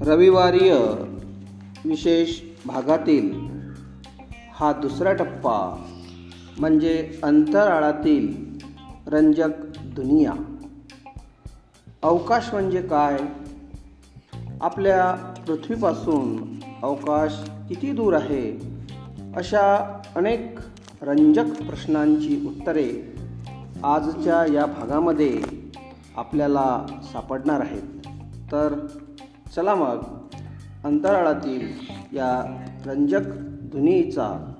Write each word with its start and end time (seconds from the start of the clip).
रविवारीय 0.00 0.74
विशेष 1.84 2.40
भागातील 2.66 3.40
हा 4.52 4.72
दुसरा 4.72 5.12
टप्पा 5.12 5.84
म्हणजे 6.60 7.10
अंतराळातील 7.22 8.44
रंजक 9.06 9.48
दुनिया. 9.84 10.32
अवकाश 12.02 12.48
म्हणजे 12.52 12.82
काय? 12.82 13.18
आपल्या 14.60 15.34
पृथ्वीपासून 15.46 16.58
अवकाश 16.82 17.50
किती 17.68 17.92
दूर 17.92 18.14
आहे? 18.14 18.78
अशा 19.36 20.00
अनेक 20.16 20.58
रंजक 21.02 21.44
प्रश्नांची 21.44 22.46
उत्तरे 22.46 23.14
आजच्या 23.84 24.52
या 24.54 24.66
भागामध्ये 24.66 25.57
आपल्याला 26.18 26.86
सापडणार 27.12 27.60
आहेत. 27.60 28.06
तर 28.52 28.86
चला 29.56 29.74
मग 29.74 29.98
अंतराळातील 30.84 31.68
या 32.12 32.62
रंजक 32.86 33.20
दुनियेचा 33.72 34.54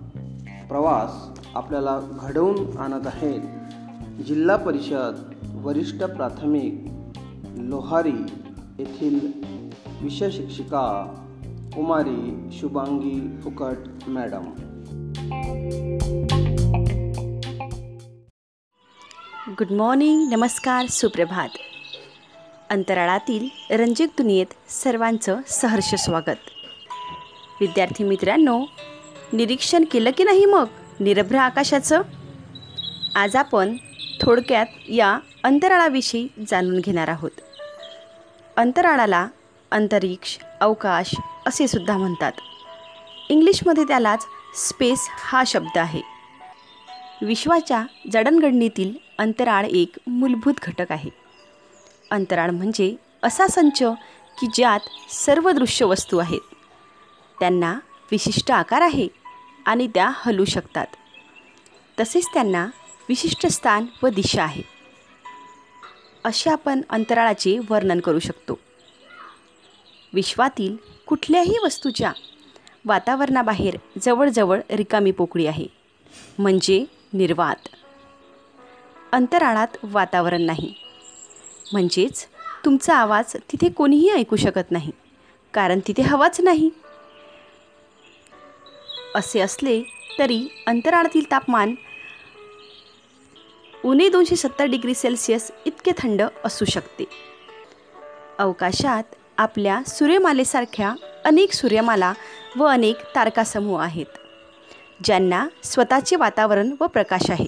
प्रवास 0.68 1.40
आपल्याला 1.54 2.00
घडवून 2.20 2.78
आणत 2.78 3.06
आहेत. 3.06 3.40
जिल्हा 4.22 4.56
परिषद 4.56 5.34
वरिष्ठ 5.54 6.04
प्राथमिक 6.04 6.84
लोहारी 7.56 8.26
येथील 8.78 9.32
विषय 10.02 10.30
शिक्षिका 10.30 11.14
कुमारी 11.74 12.48
शुभांगी 12.52 13.36
फुकट 13.42 14.08
मॅडम. 14.08 14.44
गुड 19.48 19.72
मॉर्निंग 19.72 20.28
नमस्कार 20.28 20.86
सुप्रभात. 20.86 21.48
अंतराळातील 22.70 23.48
रंजक 23.70 24.04
दुनियेत 24.04 24.70
सर्वांचं 24.70 25.36
सहर्ष 25.46 25.94
स्वागत. 25.94 26.36
विद्यार्थी 27.60 28.04
मित्रांनो 28.04 28.64
निरीक्षण 29.32 29.84
केलं 29.84 30.10
की 30.10 30.24
नाही 30.24 30.44
मग? 30.44 30.64
निरभ्र 31.00 31.36
आकाशाचं? 31.36 32.02
आज 33.14 33.36
आपण 33.36 33.76
थोडक्यात 34.22 34.66
या 34.88 35.18
अंतराळाविषयी 35.44 36.28
जाणून 36.50 36.78
घेणार 36.78 37.08
आहोत. 37.08 37.30
अंतराळाला 38.56 39.26
अंतरिक्ष 39.70 40.38
अवकाश 40.60 41.14
असे 41.46 41.68
सुद्धा 41.68 41.96
म्हणतात. 41.96 42.32
इंग्लिशमध्ये 43.28 43.84
त्यालाच 43.84 44.26
स्पेस 44.68 45.08
हा 45.10 45.42
शब्द 45.46 45.78
आहे. 45.78 46.17
विश्वाच्या 47.22 47.86
जडणघडणीतील 48.12 48.94
अंतराळ 49.18 49.64
एक 49.64 49.96
मूलभूत 50.06 50.54
घटक 50.62 50.92
आहे. 50.92 51.10
अंतराळ 52.10 52.50
म्हणजे 52.50 52.96
असा 53.22 53.46
संच 53.46 53.82
की 54.40 54.46
ज्यात 54.54 54.80
सर्व 55.12 55.50
दृश्य 55.50 55.84
वस्तू 55.84 56.18
आहेत. 56.18 56.40
त्यांना 57.40 57.78
विशिष्ट 58.10 58.50
आकार 58.50 58.80
आहे 58.80 59.08
आणि 59.66 59.86
त्या 59.86 60.10
हलू 60.14 60.44
शकतात. 60.44 60.86
तसेच 62.00 62.26
त्यांना 62.26 62.66
विशिष्ट 63.08 63.46
स्थान 63.46 63.86
व 64.02 64.08
दिशा 64.08 64.42
आहे. 64.42 64.62
असे 66.24 66.50
आपण 66.50 66.80
अंतराळाचे 66.90 67.58
वर्णन 67.70 68.00
करू 68.00 68.18
शकतो. 68.18 68.58
विश्वातील 70.12 70.76
कुठल्याही 71.06 71.54
वस्तूच्या 71.64 72.12
वातावरणाबाहेर 72.84 73.76
जवळजवळ 74.02 74.60
रिकामी 74.70 75.10
पोकळी 75.10 75.46
आहे. 75.46 75.66
म्हणजे 76.38 76.84
निर्वात. 77.12 77.68
अंतराळात 79.12 79.76
वातावरण 79.82 80.42
नाही. 80.42 80.74
म्हणजेच 81.72 82.26
तुमचा 82.64 82.96
आवाज 82.96 83.36
तिथे 83.52 83.68
कोणीही 83.68 84.10
ऐकू 84.10 84.36
शकत 84.36 84.70
नाही 84.70 84.90
कारण 85.54 85.80
तिथे 85.86 86.02
हवाच 86.02 86.40
नाही. 86.40 86.70
असे 89.14 89.40
असले 89.40 89.82
तरी 90.18 90.46
अंतराळातील 90.66 91.30
तापमान 91.30 91.74
उणे 93.84 94.08
दोनशे 94.08 94.36
सत्तर 94.36 94.64
डिग्री 94.64 94.94
सेल्सिअस 94.94 95.50
इतके 95.66 95.92
थंड 95.98 96.22
असू 96.44 96.64
शकते. 96.64 97.04
अवकाशात 98.38 99.14
आपल्या 99.38 99.82
सूर्यमालेसारख्या 99.86 100.94
अनेक 101.24 101.52
सूर्यमाला 101.52 102.12
व 102.56 102.64
अनेक 102.64 102.96
तारकासमूह 103.14 103.82
आहेत. 103.82 104.17
ज्यांना 105.04 105.48
स्वतःचे 105.64 106.16
वातावरण 106.16 106.74
व 106.80 106.86
प्रकाश 106.86 107.30
आहे. 107.30 107.46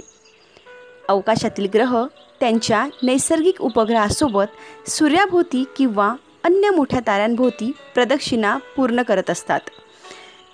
अवकाशातील 1.09 1.67
ग्रह 1.75 2.07
त्यांच्या 2.41 2.87
नैसर्गिक 3.03 3.61
उपग्रहासोबत 3.61 4.91
सूर्याभोवती 4.91 5.65
किंवा 5.77 6.15
अन्य 6.45 6.71
मोठ्या 6.71 7.01
ताऱ्यांभोवती 7.07 7.73
प्रदक्षिणा 7.95 8.57
पूर्ण 8.77 9.03
करत 9.03 9.31
असतात. 9.31 9.61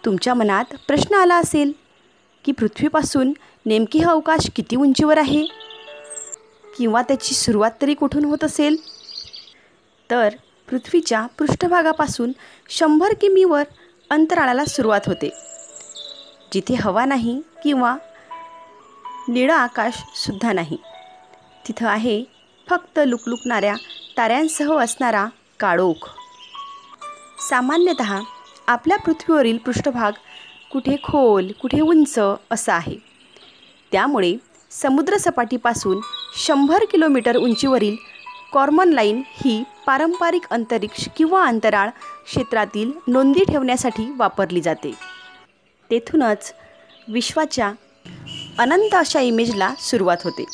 तुमच्या 0.04 0.34
मनात 0.34 0.64
प्रश्न 0.86 1.14
आला 1.14 1.36
असेल 1.36 1.72
की 2.44 2.52
पृथ्वीपासून 2.52 3.32
नेमकी 3.66 3.98
हा 3.98 4.10
अवकाश 4.10 4.50
किती 4.56 4.76
उंचीवर 4.76 5.18
आहे? 5.18 5.46
किंवा 6.78 7.02
त्याची 7.02 7.34
सुरुवात 7.34 7.70
तरी 7.82 7.94
कुठून 7.94 8.24
होत 8.24 8.44
असेल? 8.44 8.76
तर 10.10 10.28
पृथ्वीच्या 10.70 11.26
पृष्ठभागापासून 11.38 12.32
शंभर 12.68 13.12
किमीवर 13.20 13.62
अंतराळाला 14.10 14.64
सुरुवात 14.64 15.00
होते. 15.06 15.45
जिथे 16.52 16.74
हवा 16.74 17.04
नाही 17.04 17.40
किंवा 17.62 17.96
निळं 19.28 19.54
आकाशसुद्धा 19.54 20.52
नाही. 20.52 20.76
तिथं 21.68 21.86
आहे 21.88 22.22
फक्त 22.68 23.00
लुकलुकणाऱ्या 23.06 23.74
ताऱ्यांसह 24.16 24.72
असणारा 24.78 25.26
काळोख 25.60 26.08
सामान्यतः 27.50 28.18
आपल्या 28.68 28.98
पृथ्वीवरील 28.98 29.58
पृष्ठभाग 29.58 30.12
कुठे 30.72 30.96
खोल 31.04 31.50
कुठे 31.62 31.80
उंच 31.80 32.18
असा 32.50 32.74
आहे. 32.74 32.96
त्यामुळे 33.92 34.34
समुद्रसपाटीपासून 34.70 36.00
शंभर 36.36 36.84
किलोमीटर 36.90 37.36
उंचीवरील 37.36 37.96
कॉर्मन 38.52 38.88
लाईन 38.88 39.22
ही 39.44 39.62
पारंपरिक 39.86 40.42
अंतरिक्ष 40.50 41.08
किंवा 41.16 41.44
अंतराळ 41.44 41.90
क्षेत्रातील 42.26 42.92
नोंदी 43.08 43.44
ठेवण्यासाठी 43.48 44.10
वापरली 44.16 44.60
जाते. 44.60 44.94
तेथूनच 45.90 46.52
विश्वाच्या 47.08 47.72
अनंत 48.58 48.94
अशा 48.94 49.20
इमेजला 49.20 49.74
सुरुवात 49.78 50.16
होते. 50.24 50.44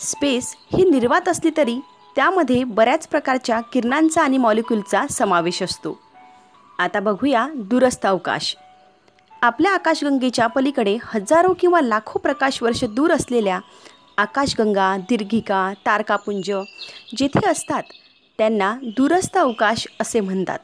स्पेस 0.00 0.56
ही 0.72 0.90
निर्वात 0.90 1.28
असली 1.28 1.50
तरी 1.56 1.76
त्यामध्ये 2.16 2.64
बऱ्याच 2.64 3.08
प्रकारच्या 3.08 3.60
किरणांचा 3.60 4.22
आणि 4.22 4.38
मॉलिक्यूलचा 4.38 5.06
समावेश 5.06 5.62
असतो. 5.62 5.98
आता 6.78 7.00
बघूया 7.00 7.48
दूरस्थ 7.54 8.06
अवकाश. 8.06 8.56
आपल्या 9.42 9.72
आकाशगंगेच्या 9.72 10.46
पलीकडे 10.46 10.96
हजारो 11.02 11.52
किंवा 11.60 11.80
लाखो 11.80 12.18
प्रकाश 12.18 12.62
वर्ष 12.62 12.84
दूर 12.84 13.12
असलेल्या 13.12 13.60
आकाशगंगा 14.16 14.96
दीर्घिका 14.96 15.72
तारकापुंज 15.86 16.50
जेथे 17.16 17.48
असतात 17.48 17.82
त्यांना 18.38 18.76
दूरस्थ 18.82 19.38
अवकाश 19.38 19.86
असे 20.00 20.20
म्हणतात. 20.20 20.58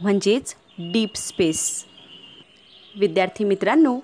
म्हणजेच 0.00 0.54
डीप 0.78 1.14
स्पेस. 1.14 1.84
विद्यार्थी 2.98 3.44
मित्रांनो 3.44 3.98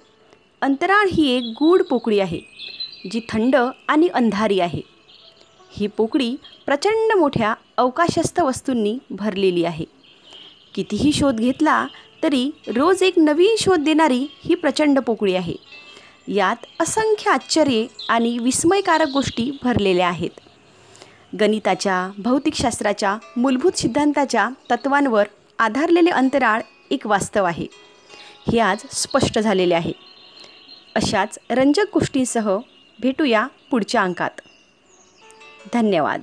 अंतराळ 0.63 1.07
ही 1.13 1.31
एक 1.37 1.43
गूढ 1.43 1.83
पोकळी 1.83 2.21
आहे 2.21 2.41
जी 3.11 3.21
थंड 3.29 3.57
आणि 3.89 4.09
अंधारी 4.09 4.61
आहे. 4.61 4.81
ही 5.73 5.87
पोकळी 5.87 6.37
प्रचंड 6.67 7.19
मोठ्या 7.19 7.55
अवकाशस्थ 7.77 8.41
वस्तूंनी 8.41 8.99
भरलेली 9.11 9.65
आहे. 9.65 9.85
कितीही 10.75 11.13
शोध 11.13 11.37
घेतला 11.37 11.87
तरी 12.23 12.51
रोज 12.67 13.03
एक 13.03 13.19
नवीन 13.19 13.55
शोध 13.59 13.79
देणारी 13.79 14.27
ही 14.45 14.55
प्रचंड 14.55 14.99
पोकळी 14.99 15.35
आहे. 15.35 15.55
यात 16.29 16.57
असंख्य 16.81 17.31
आश्चर्ये 17.31 17.87
आणि 18.09 18.39
विस्मयकारक 18.39 19.09
गोष्टी 19.09 19.51
भरलेल्या 19.63 20.09
आहेत. 20.09 20.41
गणिताच्या 21.41 22.11
भौतिकशास्त्राच्या 22.19 23.19
मूलभूत 23.37 23.73
सिद्धांताच्या 23.73 24.49
तत्वांवर 24.71 25.25
आधारलेले 25.59 26.11
अंतराळ 26.11 26.61
एक 26.91 27.07
वास्तव 27.07 27.45
आहे. 27.45 27.67
हे 28.53 28.59
आज 28.59 28.79
स्पष्ट 28.91 29.39
झालेले 29.39 29.75
आहे. 29.75 29.93
अशाच 30.95 31.39
रंजक 31.51 31.85
गोष्टींसह 31.95 32.59
भेटूया 33.01 33.47
पुढच्या 33.71 34.03
अंकात. 34.03 34.31
धन्यवाद. 35.75 36.23